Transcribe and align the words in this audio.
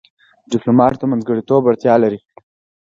ډيپلومات 0.51 0.93
د 0.99 1.03
منځګړیتوب 1.11 1.61
وړتیا 1.63 1.95
لري. 2.03 2.19